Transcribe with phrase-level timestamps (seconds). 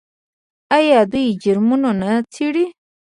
[0.77, 2.65] آیا دوی جرمونه نه څیړي؟